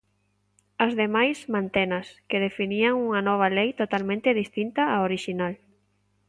[0.85, 5.53] As demais mantenas, que definían un nova lei totalmente distinta á orixinal.